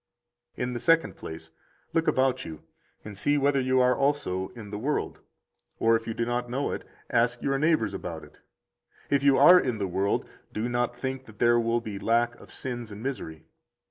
79 0.55 0.67
In 0.69 0.73
the 0.73 0.79
second 0.79 1.15
place, 1.15 1.51
look 1.93 2.07
about 2.07 2.43
you 2.43 2.63
and 3.05 3.15
see 3.15 3.37
whether 3.37 3.61
you 3.61 3.79
are 3.79 3.95
also 3.95 4.47
in 4.55 4.71
the 4.71 4.79
world, 4.79 5.19
or 5.77 5.95
if 5.95 6.07
you 6.07 6.15
do 6.15 6.25
not 6.25 6.49
know 6.49 6.71
it, 6.71 6.83
ask 7.11 7.43
your 7.43 7.59
neighbors 7.59 7.93
about 7.93 8.23
it. 8.23 8.39
If 9.11 9.21
you 9.21 9.37
are 9.37 9.59
in 9.59 9.77
the 9.77 9.85
world, 9.85 10.27
do 10.51 10.67
not 10.67 10.97
think 10.97 11.25
that 11.25 11.37
there 11.37 11.59
will 11.59 11.81
be 11.81 11.99
lack 11.99 12.33
of 12.39 12.51
sins 12.51 12.91
and 12.91 13.03
misery. 13.03 13.45